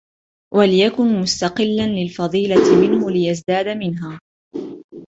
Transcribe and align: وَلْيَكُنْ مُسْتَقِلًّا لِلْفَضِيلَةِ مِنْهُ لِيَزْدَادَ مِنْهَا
وَلْيَكُنْ 0.53 1.21
مُسْتَقِلًّا 1.21 1.87
لِلْفَضِيلَةِ 1.87 2.75
مِنْهُ 2.81 3.11
لِيَزْدَادَ 3.11 3.67
مِنْهَا 3.69 4.19